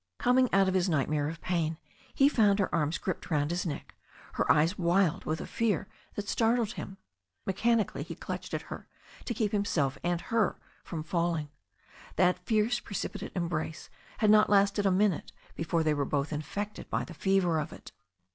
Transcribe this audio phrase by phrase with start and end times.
[0.17, 1.77] Coming out of his nightmare of pain,
[2.15, 3.93] he found her arms gripped round his neck,
[4.33, 6.97] her eyes wild with a fear that startled him.
[7.45, 8.87] Mechanically he clutched at her
[9.25, 11.49] to keep him self and her from falling.
[12.15, 17.03] That fierce precipitated embrace had not lasted a minute before they were both infected by
[17.03, 17.91] the fever of it.